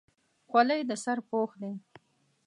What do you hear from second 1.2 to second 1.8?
پوښ دی.